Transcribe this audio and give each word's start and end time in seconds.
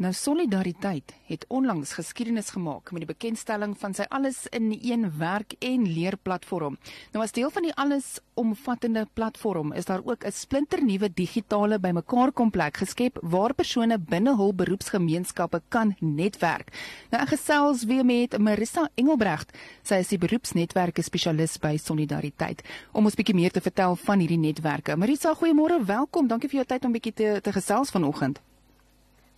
Nou 0.00 0.12
Solidariteit 0.12 1.12
het 1.28 1.44
onlangs 1.48 1.92
geskiedenis 1.92 2.48
gemaak 2.50 2.90
met 2.90 3.04
die 3.04 3.08
bekendstelling 3.10 3.74
van 3.78 3.92
sy 3.94 4.06
alles 4.08 4.46
in 4.48 4.70
een 4.72 5.18
werk 5.18 5.52
en 5.60 5.84
leer 5.84 6.16
platform. 6.16 6.78
Nou 7.12 7.20
as 7.24 7.34
deel 7.36 7.50
van 7.52 7.66
die 7.66 7.74
alles 7.76 8.16
omvattende 8.34 9.04
platform 9.12 9.72
is 9.76 9.84
daar 9.84 10.00
ook 10.04 10.24
'n 10.24 10.32
splinternuwe 10.32 11.12
digitale 11.14 11.78
bymekaarkomplek 11.78 12.76
geskep 12.76 13.18
waar 13.20 13.54
persone 13.54 13.98
binne 13.98 14.36
hul 14.36 14.54
beroepsgemeenskappe 14.54 15.62
kan 15.68 15.96
netwerk. 16.00 16.72
Nou 17.10 17.22
ek 17.22 17.28
gesels 17.28 17.84
weer 17.84 18.04
met 18.04 18.38
Marissa 18.38 18.88
Engelbrecht. 18.94 19.58
Sy 19.82 19.94
is 19.94 20.08
die 20.08 20.18
beroepsnetwerke 20.18 21.02
spesialis 21.02 21.58
by 21.58 21.76
Solidariteit 21.76 22.62
om 22.92 23.04
ons 23.04 23.14
bietjie 23.14 23.34
meer 23.34 23.50
te 23.50 23.60
vertel 23.60 23.96
van 23.96 24.18
hierdie 24.18 24.38
netwerke. 24.38 24.96
Marissa, 24.96 25.34
goeiemôre, 25.34 25.84
welkom. 25.84 26.26
Dankie 26.26 26.48
vir 26.48 26.56
jou 26.56 26.66
tyd 26.66 26.84
om 26.84 26.92
bietjie 26.92 27.12
te 27.12 27.40
te 27.40 27.52
gesels 27.52 27.90
vanoggend. 27.90 28.40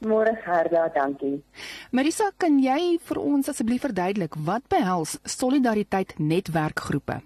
Môre 0.05 0.37
Gerda, 0.45 0.89
dankie. 0.93 1.41
Marisa, 1.91 2.29
kan 2.37 2.59
jy 2.61 2.99
vir 3.09 3.21
ons 3.21 3.49
asseblief 3.49 3.87
verduidelik 3.87 4.37
wat 4.47 4.67
behels 4.69 5.17
solidariteit 5.25 6.13
netwerkgroepe? 6.19 7.21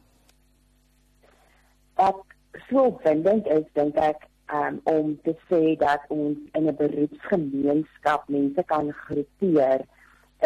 Wat 1.98 2.22
so 2.68 2.92
wendend 3.02 3.48
is 3.50 3.66
dink 3.74 3.98
ek 3.98 4.28
um, 4.54 4.78
om 4.90 5.16
te 5.26 5.34
sê 5.48 5.74
dat 5.80 6.06
ons 6.14 6.38
in 6.54 6.68
'n 6.70 6.76
beroepsgemeenskap 6.76 8.28
mense 8.28 8.62
kan 8.66 8.92
groepeer 8.92 9.82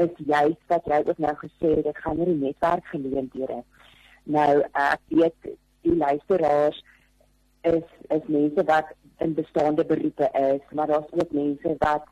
is 0.01 0.15
juist 0.17 0.65
wat 0.73 0.85
jy 0.89 1.03
ook 1.05 1.19
nou 1.19 1.35
gesê 1.37 1.77
het, 1.77 1.85
dit 1.85 1.99
gaan 2.05 2.19
oor 2.19 2.31
die 2.33 2.41
netwerkgeleenthede. 2.47 3.63
Nou 4.25 4.63
ek 4.73 5.01
weet 5.09 5.53
die 5.83 5.97
luisteraars 5.97 6.81
is 7.63 7.89
is 8.09 8.27
mense 8.27 8.65
wat 8.65 8.87
in 9.19 9.35
bestaande 9.35 9.85
beroepe 9.85 10.29
is, 10.33 10.75
maar 10.75 10.87
daar's 10.87 11.11
ook 11.11 11.33
mense 11.33 11.75
wat 11.79 12.05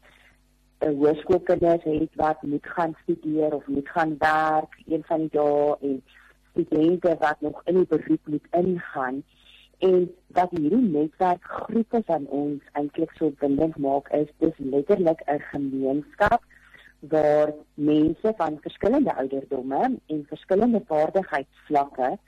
'n 0.78 0.94
hoërskoolkinders 0.96 1.84
het 1.84 2.14
wat 2.14 2.42
moet 2.42 2.66
gaan 2.66 2.96
studeer 3.02 3.54
of 3.54 3.66
moet 3.66 3.88
gaan 3.88 4.14
werk 4.18 4.78
een 4.86 5.04
van 5.04 5.18
die 5.18 5.28
dae 5.30 5.76
en 5.80 6.02
studente 6.50 7.16
wat 7.18 7.40
nog 7.40 7.60
in 7.64 7.74
die 7.74 7.86
beroep 7.86 8.26
moet 8.26 8.46
ingaan. 8.50 9.22
En 9.78 10.14
wat 10.26 10.50
hierdie 10.50 10.90
netwerk 10.90 11.44
groepe 11.44 12.02
van 12.06 12.26
ons 12.26 12.62
eintlik 12.72 13.10
so 13.10 13.32
bindend 13.38 13.76
maak 13.76 14.08
is 14.08 14.28
dis 14.38 14.58
letterlik 14.58 15.20
'n 15.26 15.40
gemeenskap 15.52 16.42
waar 16.98 17.52
mense 17.74 18.32
van 18.36 18.58
verskillende 18.60 19.14
ouderdomme 19.14 19.98
en 20.06 20.26
verskillende 20.28 20.82
vaardigheidsvlakke 20.86 22.18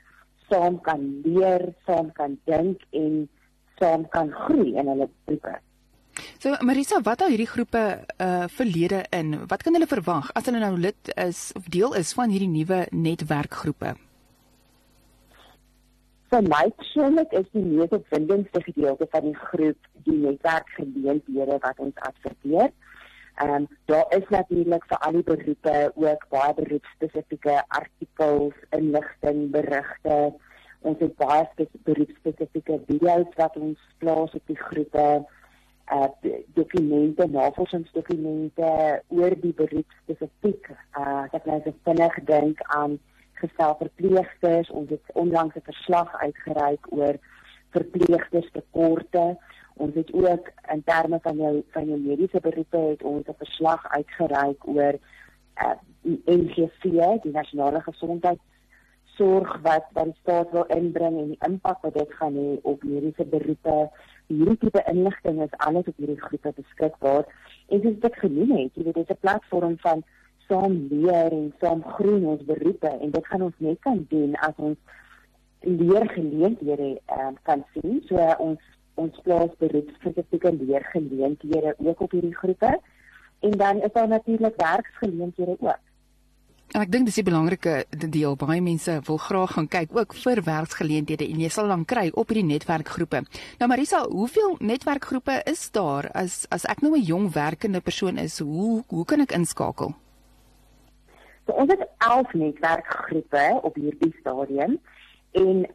saam 0.53 0.79
kan 0.85 1.05
leer, 1.25 1.73
saam 1.87 2.11
kan 2.13 2.37
dink 2.45 2.85
en 2.93 3.27
saam 3.81 4.05
kan 4.13 4.29
groei 4.45 4.75
in 4.77 4.89
hulle 4.91 5.09
beroepe. 5.25 5.57
So 6.37 6.53
Marisa, 6.61 6.99
wat 7.01 7.23
hou 7.23 7.29
hierdie 7.31 7.49
groepe 7.49 7.83
uh 8.21 8.45
verlede 8.53 9.03
in? 9.17 9.33
Wat 9.49 9.63
kan 9.65 9.73
hulle 9.73 9.89
verwag 9.89 10.29
as 10.37 10.45
hulle 10.49 10.61
nou 10.61 10.75
lid 10.77 11.13
is 11.17 11.51
of 11.57 11.69
deel 11.73 11.95
is 11.97 12.13
van 12.13 12.33
hierdie 12.33 12.51
nuwe 12.51 12.83
netwerkgroepe? 12.91 13.95
Vir 16.33 16.45
my 16.49 16.63
persoonlik 16.77 17.33
is 17.39 17.49
die 17.53 17.65
mees 17.65 17.91
opwindendste 17.97 18.61
gedeelte 18.67 19.07
van 19.09 19.27
die 19.29 19.35
groep 19.37 19.89
die 20.05 20.19
netwerkgeleenthede 20.21 21.59
wat 21.65 21.81
ons 21.81 22.05
adverteer. 22.09 22.69
Ehm 23.35 23.53
um, 23.53 23.67
daar 23.85 24.05
is 24.09 24.27
natuurlik 24.29 24.85
vir 24.87 24.97
al 24.97 25.11
die 25.11 25.23
beroepe 25.23 25.91
ook 25.95 26.25
baie 26.29 26.53
beroepspesifieke 26.53 27.63
artikels, 27.67 28.53
inligting, 28.69 29.51
berigte. 29.51 30.33
Ons 30.81 30.99
het 30.99 31.15
baie 31.15 31.69
beroepspesifieke 31.87 32.81
video's 32.87 33.31
wat 33.35 33.57
ons 33.57 33.79
plaas 33.97 34.33
op 34.33 34.51
die 34.51 34.59
groepe 34.59 35.07
uh 35.93 36.07
dokumente, 36.53 37.27
navorsingsdokumente 37.27 39.01
oor 39.07 39.35
die 39.41 39.53
beroep 39.53 39.97
spesifiek. 40.03 40.69
Uh 40.97 41.23
ek 41.25 41.33
het 41.39 41.45
nou 41.45 41.73
vinnig 41.83 42.13
gedink 42.13 42.61
aan 42.77 42.99
gestelverpleegsters. 43.41 44.69
Ons 44.69 44.89
het 44.89 45.13
onlangs 45.13 45.55
'n 45.55 45.65
verslag 45.71 46.13
uitgereik 46.21 46.85
oor 46.89 47.17
verpleegsters 47.69 48.49
tekorte. 48.51 49.37
Ons 49.73 49.95
het 49.95 50.13
ook 50.13 50.49
in 50.71 50.83
terme 50.85 51.19
van 51.21 51.37
jou 51.37 51.63
van 51.71 51.85
jou 51.85 51.99
mediese 51.99 52.39
beroepe 52.39 52.77
het 52.77 53.03
ons 53.03 53.27
'n 53.27 53.37
verslag 53.37 53.87
uitgereik 53.89 54.67
oor 54.67 54.93
uh 55.63 55.77
NGV, 56.25 57.21
die 57.23 57.31
nasionale 57.31 57.81
gesondheidsorg 57.81 59.59
wat 59.61 59.85
wat 59.93 60.03
die 60.05 60.17
staat 60.21 60.51
wil 60.51 60.65
inbring 60.67 61.19
en 61.19 61.27
die 61.27 61.45
impak 61.47 61.81
wat 61.81 61.93
dit 61.93 62.13
gaan 62.19 62.35
hê 62.35 62.59
op 62.61 62.83
mediese 62.83 63.25
beroepe. 63.25 63.89
Hierdie 64.27 64.57
tipe 64.57 64.83
inligting 64.91 65.41
is 65.43 65.57
alles 65.57 65.87
op 65.87 65.97
hierdie 65.97 66.21
groepe 66.21 66.51
beskikbaar. 66.55 67.23
En 67.67 67.81
soos 67.81 68.09
ek 68.09 68.19
genoem 68.25 68.51
het, 68.57 68.75
jy 68.75 68.83
weet 68.83 68.99
dit 68.99 69.09
is 69.09 69.15
'n 69.15 69.19
platform 69.19 69.77
van 69.77 70.03
saam 70.47 70.87
leer 70.89 71.31
en 71.31 71.53
saam 71.59 71.83
groei 71.95 72.25
ons 72.25 72.43
beroepe 72.43 72.87
en 72.87 73.11
dit 73.11 73.27
gaan 73.27 73.41
ons 73.41 73.57
net 73.57 73.79
kan 73.79 74.05
doen 74.09 74.35
as 74.35 74.55
ons 74.55 74.77
leergeleenthede 75.59 76.99
um, 77.19 77.37
kan 77.43 77.63
sien. 77.73 78.01
So 78.07 78.19
uh, 78.19 78.35
ons 78.37 78.59
ons 78.95 79.21
plaas 79.23 79.55
beroepsspesifieke 79.57 80.51
leergeleenthede 80.59 81.75
ook 81.77 82.01
op 82.01 82.11
hierdie 82.11 82.35
groepe 82.35 82.79
en 83.39 83.57
dan 83.57 83.81
is 83.81 83.91
daar 83.93 84.07
natuurlik 84.07 84.55
werksgeleenthede 84.55 85.57
ook 85.59 85.81
Ek 86.73 86.89
dink 86.89 87.05
dis 87.05 87.19
'n 87.21 87.23
belangrike 87.23 87.85
deel. 88.09 88.35
Baie 88.35 88.61
mense 88.61 89.01
wil 89.05 89.17
graag 89.17 89.51
gaan 89.53 89.67
kyk 89.67 89.89
ook 89.93 90.13
vir 90.13 90.41
werksgeleenthede 90.43 91.27
en 91.29 91.39
jy 91.39 91.49
sal 91.49 91.67
dan 91.67 91.85
kry 91.85 92.09
op 92.13 92.27
hierdie 92.27 92.49
netwerkgroepe. 92.49 93.19
Nou 93.59 93.67
Marisa, 93.69 94.07
hoeveel 94.09 94.55
netwerkgroepe 94.59 95.41
is 95.45 95.71
daar 95.71 96.09
as 96.13 96.47
as 96.49 96.65
ek 96.65 96.81
nou 96.81 96.97
'n 96.97 97.03
jong 97.03 97.33
werkende 97.33 97.81
persoon 97.81 98.17
is, 98.17 98.39
hoe 98.39 98.83
hoe 98.87 99.05
kan 99.05 99.19
ek 99.19 99.31
inskakel? 99.31 99.93
So, 101.45 101.51
ons 101.51 101.69
het 101.71 101.87
11 101.97 102.33
netwerkgroepe 102.33 103.59
op 103.61 103.75
hierdie 103.75 104.15
stadium 104.19 104.79
en 105.31 105.67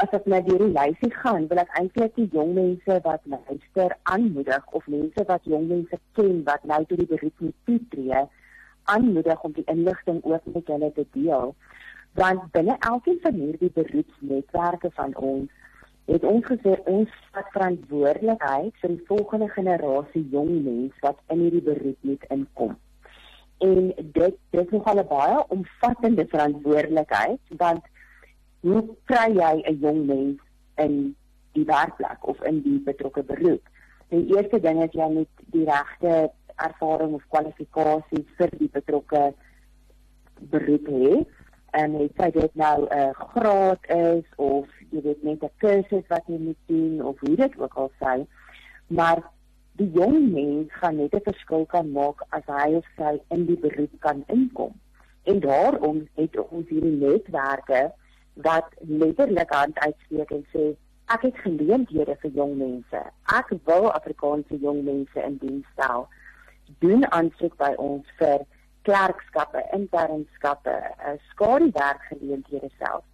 as 0.00 0.12
ek 0.18 0.26
net 0.26 0.46
hierdie 0.50 0.72
lysie 0.72 1.10
gaan, 1.22 1.48
wil 1.50 1.60
ek 1.62 1.72
eintlik 1.78 2.14
die 2.18 2.28
jong 2.32 2.54
mense 2.56 2.98
wat 3.04 3.24
luister 3.34 3.96
aanmoedig 4.02 4.66
of 4.78 4.86
mense 4.86 5.24
wat 5.28 5.44
jong 5.44 5.66
mense 5.68 5.98
ken 6.18 6.42
wat 6.48 6.64
nou 6.64 6.80
tot 6.84 6.98
die 7.02 7.10
beroep 7.10 7.44
moet 7.46 7.58
toetree 7.68 8.22
aanmoedig 8.94 9.42
om 9.46 9.52
die 9.56 9.66
inligting 9.74 10.20
ook 10.24 10.46
met 10.54 10.70
hulle 10.74 10.92
te 10.92 11.06
deel. 11.16 11.54
Want 12.18 12.50
binne 12.52 12.76
elkeen 12.78 13.18
van 13.22 13.38
hierdie 13.40 13.70
beroepsnetwerke 13.74 14.90
van 14.98 15.16
ons 15.16 15.50
het 16.10 16.24
ons 16.26 16.44
gesê 16.44 16.74
ons 16.90 17.10
vat 17.34 17.52
verantwoordelikheid 17.54 18.80
vir 18.82 18.94
die 18.94 19.04
volgende 19.10 19.48
generasie 19.54 20.24
jong 20.34 20.50
mense 20.64 21.04
wat 21.04 21.20
in 21.34 21.44
hierdie 21.44 21.62
beroep 21.68 22.08
moet 22.10 22.26
inkom. 22.34 22.74
En 23.62 23.92
dit 23.96 24.36
dit 24.50 24.60
is 24.64 24.74
nogal 24.74 24.98
'n 25.02 25.08
baie 25.08 25.38
omvattende 25.56 26.26
verantwoordelikheid 26.34 27.40
want 27.64 27.84
hoe 28.62 28.82
kry 29.10 29.28
jy 29.34 29.54
'n 29.66 29.78
jong 29.80 30.06
mens 30.06 30.40
in 30.76 31.16
die 31.52 31.64
werkplek 31.64 32.26
of 32.26 32.42
in 32.42 32.62
die 32.62 32.78
betrokke 32.78 33.22
beroep? 33.22 33.62
Die 34.08 34.26
eerste 34.36 34.60
ding 34.60 34.82
is 34.82 34.92
jy 34.92 35.08
moet 35.08 35.44
die 35.54 35.64
regte 35.64 36.30
ervaring 36.56 37.14
of 37.14 37.24
kwalifikasies 37.28 38.28
vir 38.38 38.50
die 38.58 38.70
betrokke 38.72 39.32
beroep 40.52 40.86
hê. 40.86 41.22
En 41.72 41.94
jy 41.96 42.08
sê 42.18 42.30
dit 42.32 42.54
nou 42.54 42.78
'n 42.84 42.98
uh, 42.98 43.12
graad 43.32 43.82
is 43.88 44.26
of 44.36 44.68
jy 44.90 45.02
weet 45.02 45.22
net 45.22 45.42
'n 45.42 45.50
kursus 45.64 46.06
wat 46.08 46.26
jy 46.26 46.38
moet 46.38 46.62
doen 46.66 47.02
of 47.02 47.20
hoe 47.20 47.36
dit 47.36 47.58
ook 47.58 47.74
al 47.74 47.90
sê, 48.00 48.26
maar 48.86 49.22
die 49.80 49.90
jong 49.90 50.30
mens 50.32 50.68
gaan 50.80 50.96
net 50.96 51.14
'n 51.14 51.24
verskil 51.30 51.66
kan 51.66 51.92
maak 51.92 52.22
as 52.28 52.46
hy 52.46 52.74
of 52.74 52.86
sy 52.96 53.20
in 53.30 53.46
die 53.46 53.58
beroep 53.58 53.94
kan 54.00 54.24
inkom. 54.26 54.74
En 55.24 55.40
daarom 55.40 56.08
het 56.14 56.36
ons 56.50 56.68
hierdie 56.68 56.98
netwerke 57.00 57.92
wat 58.34 58.74
letterlik 58.78 59.50
hand 59.50 59.78
uitsteek 59.78 60.30
en 60.30 60.46
sê 60.52 60.72
ek 61.12 61.22
het 61.28 61.38
geleenthede 61.44 62.16
vir 62.22 62.30
jong 62.30 62.56
mense. 62.56 63.00
Ek 63.36 63.52
wil 63.68 63.90
Afrikaanse 63.92 64.58
jong 64.60 64.84
mense 64.84 65.22
in 65.22 65.36
diens 65.42 65.66
stel 65.72 66.08
doen 66.80 67.04
aansoek 67.12 67.56
by 67.60 67.74
ons 67.76 68.08
vir 68.18 68.44
klerkskappe, 68.88 69.60
internskappe, 69.76 70.72
uh, 70.72 71.16
skare 71.30 71.68
werkgeleenthede 71.74 72.70
self. 72.78 73.04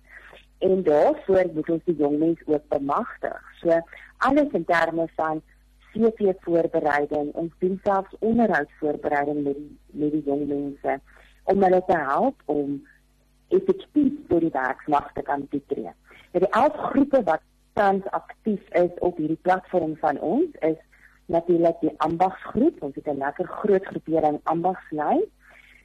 En 0.59 0.83
daarvoor 0.83 1.51
moet 1.55 1.71
ons 1.71 1.85
die 1.85 1.97
jong 1.99 2.19
mense 2.19 2.47
ook 2.47 2.69
bemagtig. 2.69 3.41
So 3.61 3.81
alles 4.19 4.53
in 4.53 4.65
terme 4.65 5.09
van 5.17 5.43
CV 5.93 6.33
voorbereiding, 6.41 7.33
ons 7.33 7.53
doen 7.59 7.81
selfs 7.85 8.17
onderhoudsvoorbereiding 8.19 9.43
met 9.43 9.57
die 9.57 9.79
met 9.91 10.13
die 10.13 10.23
jong 10.25 10.47
mense 10.47 11.01
om 11.45 11.63
hulle 11.63 11.83
te 11.87 11.97
help 11.97 12.43
om 12.45 12.87
effektief 13.49 14.08
deur 14.29 14.41
die 14.41 14.55
werksmag 14.55 15.13
te 15.13 15.23
kan 15.23 15.49
tree. 15.49 15.93
Nou 16.33 16.45
die 16.45 16.53
elf 16.53 16.77
groepe 16.91 17.23
wat 17.25 17.43
tans 17.79 18.07
aktief 18.11 18.63
is 18.77 18.93
op 18.99 19.17
hierdie 19.17 19.41
platform 19.43 19.97
van 20.01 20.21
ons 20.21 20.55
is 20.67 20.79
natuurlik 21.29 21.81
die 21.81 21.95
ambagsgroep, 22.05 22.83
ons 22.83 22.95
het 22.95 23.07
'n 23.07 23.19
lekker 23.25 23.47
groot 23.47 23.85
groepering 23.87 24.41
ambagslei. 24.43 25.19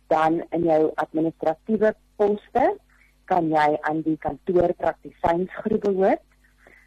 Dan 0.07 0.43
in 0.49 0.63
jou 0.63 0.91
administratiewe 0.95 1.95
poste 2.15 2.77
kan 3.25 3.49
jy 3.49 3.77
aan 3.81 4.01
die 4.01 4.17
kantoorpraktisynsgroep 4.17 5.81
behoort. 5.81 6.21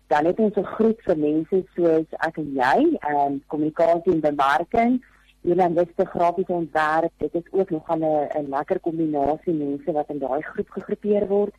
Dan 0.06 0.25
het 0.25 0.38
ons 0.38 0.56
'n 0.56 0.64
groep 0.64 1.00
vir 1.00 1.19
mense 1.19 1.64
soos 1.75 2.09
ek 2.11 2.37
en 2.37 2.52
jy, 2.52 2.97
ehm 3.00 3.17
um, 3.26 3.43
kommunikasie 3.47 4.12
en 4.12 4.20
bemarking 4.20 5.05
journaliste 5.41 6.06
grafiese 6.06 6.53
ontwerp 6.53 7.12
dit 7.17 7.35
is 7.35 7.53
ook 7.53 7.71
nog 7.71 7.88
'n 7.88 8.49
lekker 8.49 8.81
kombinasie 8.81 9.53
mense 9.53 9.93
wat 9.93 10.09
in 10.09 10.19
daai 10.19 10.43
groep 10.43 10.71
gegroepeer 10.71 11.27
word. 11.27 11.55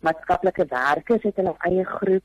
Maatskaplike 0.00 0.66
werkers 0.68 1.22
het 1.22 1.36
hulle 1.36 1.54
eie 1.58 1.84
groep 1.84 2.24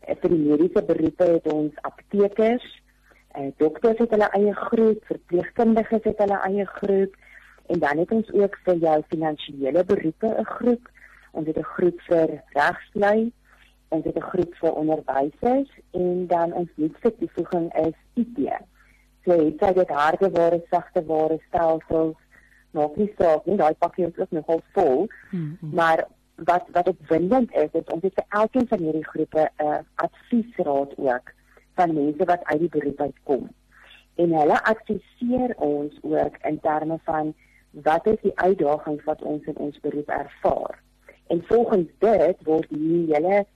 eh, 0.00 0.16
vir 0.20 0.30
die 0.30 0.38
mediese 0.38 0.82
beroepe 0.82 1.24
het 1.24 1.52
ons 1.52 1.72
aptekers 1.80 2.82
eh, 3.32 3.50
dokters 3.56 3.98
het 3.98 4.10
hulle 4.10 4.30
eie 4.30 4.54
groep 4.54 5.04
verpleegkundiges 5.04 6.04
het 6.04 6.18
hulle 6.18 6.38
eie 6.42 6.66
groep 6.66 7.16
en 7.66 7.78
dan 7.78 7.98
het 7.98 8.10
ons 8.10 8.32
ook 8.32 8.58
vir 8.64 8.76
jou 8.76 9.02
finansiële 9.08 9.84
beroepe 9.84 10.34
'n 10.38 10.44
groep. 10.44 10.88
Ons 11.32 11.46
het 11.46 11.58
'n 11.58 11.72
groep 11.74 12.00
vir 12.00 12.42
regslui 12.52 13.32
ons 13.88 14.04
het 14.04 14.16
'n 14.16 14.30
groep 14.30 14.54
vir 14.54 14.72
onderwysers 14.72 15.70
en 15.90 16.26
dan 16.26 16.52
ons 16.52 16.70
nuutste 16.74 17.14
toevoeging 17.18 17.74
is 17.74 17.94
IT 18.14 18.38
So 19.24 19.36
het 19.44 19.58
sy 19.60 19.72
dit 19.72 19.88
harde 19.88 20.30
ware, 20.30 20.62
sagte 20.70 21.04
ware 21.06 21.38
stelsels 21.48 22.16
nog 22.70 22.96
nie 22.96 23.12
saak 23.18 23.46
nie. 23.46 23.56
Daai 23.56 23.74
pakkie 23.74 24.06
is 24.06 24.18
ook 24.18 24.30
nogal 24.30 24.62
vol. 24.72 25.08
Mm 25.30 25.56
-hmm. 25.60 25.74
Maar 25.74 26.06
wat 26.34 26.64
wat 26.72 26.88
opwindend 26.88 27.54
is, 27.54 27.68
is 27.72 27.92
om 27.92 28.00
dit 28.00 28.14
vir 28.14 28.24
elkeen 28.28 28.68
van 28.68 28.78
hierdie 28.78 29.08
groepe 29.08 29.50
'n 29.56 29.64
uh, 29.64 29.78
adviesraad 29.94 30.96
ook 30.96 31.32
van 31.74 31.94
mense 31.94 32.24
wat 32.24 32.44
uit 32.44 32.58
die 32.58 32.68
beroep 32.68 33.00
uitkom. 33.00 33.48
En 34.14 34.32
hulle 34.32 34.64
adviseer 34.64 35.54
ons 35.56 35.98
ook 36.02 36.36
in 36.42 36.60
terme 36.60 36.98
van 37.04 37.34
wat 37.70 38.06
is 38.06 38.20
die 38.20 38.38
uitdagings 38.38 39.04
wat 39.04 39.22
ons 39.22 39.44
in 39.44 39.56
ons 39.56 39.80
beroep 39.80 40.08
ervaar. 40.08 40.82
En 41.26 41.44
volgens 41.46 41.88
dit 41.98 42.36
word 42.42 42.68
hier 42.68 43.04
julle 43.14 43.46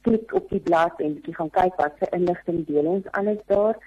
klik 0.00 0.34
op 0.34 0.48
die 0.50 0.60
blad 0.60 1.00
en 1.00 1.14
bietjie 1.18 1.34
gaan 1.34 1.50
kyk 1.50 1.76
wat 1.76 1.94
se 1.98 2.08
inligting 2.10 2.64
deel 2.66 2.88
ons 2.94 3.10
alles 3.20 3.38
daar 3.46 3.78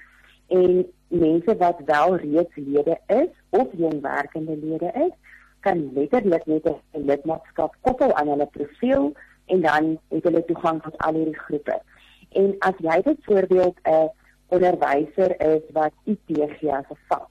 en 0.47 0.85
mense 1.07 1.55
wat 1.57 1.81
wel 1.85 2.15
reeds 2.15 2.55
lede 2.55 2.97
is 3.07 3.33
of 3.49 3.67
jong 3.71 4.01
werkende 4.01 4.55
lede 4.61 4.91
is 5.07 5.15
kan 5.59 5.91
letterlik 5.93 6.45
net 6.45 6.65
'n 6.65 7.05
lidmaatskap 7.09 7.75
koppel 7.81 8.13
aan 8.13 8.27
hulle 8.27 8.45
profiel 8.45 9.13
en 9.45 9.61
dan 9.61 9.99
het 10.09 10.23
hulle 10.23 10.45
toegang 10.45 10.81
tot 10.81 10.97
al 10.97 11.13
hierdie 11.13 11.39
groepe. 11.39 11.81
En 12.29 12.55
as 12.59 12.77
jy 12.77 13.01
dit 13.01 13.17
voorbeeld 13.21 13.77
'n 13.83 14.09
onderwyser 14.47 15.31
is 15.55 15.63
wat 15.73 15.93
IT 16.03 16.41
as 16.41 16.61
'n 16.89 16.97
vak, 17.07 17.29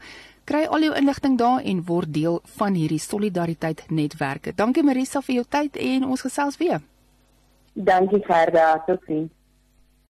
Kry 0.49 0.65
al 0.65 0.81
jou 0.81 0.95
inligting 0.95 1.37
daar 1.37 1.61
en 1.61 1.85
word 1.85 2.13
deel 2.13 2.41
van 2.57 2.73
hierdie 2.73 2.99
solidariteit 2.99 3.83
netwerke. 3.89 4.53
Dankie 4.55 4.83
Marisa 4.83 5.21
vir 5.21 5.35
jou 5.35 5.45
tyd 5.49 5.75
en 5.75 6.05
ons 6.05 6.21
gesels 6.21 6.57
weer. 6.57 6.81
Dankie 7.73 8.25
Gerda. 8.25 8.83
Totsiens. 8.85 9.31